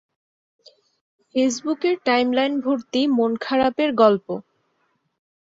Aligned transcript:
ফেসবুকের 1.29 1.95
টাইমলাইনভর্তি 2.05 3.01
মন 3.17 3.31
খারাপের 3.37 3.89
গল্প। 3.93 4.27